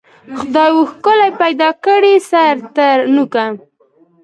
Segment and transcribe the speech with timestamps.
[0.39, 3.45] خدای وو ښکلی پیدا کړی سر تر نوکه